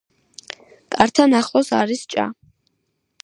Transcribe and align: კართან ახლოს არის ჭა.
კართან 0.95 1.37
ახლოს 1.41 1.71
არის 1.81 2.01
ჭა. 2.15 2.25